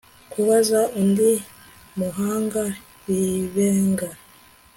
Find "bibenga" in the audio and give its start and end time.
3.05-4.09